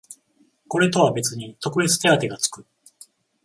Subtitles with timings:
[0.67, 2.65] これとは別に特別手当てがつく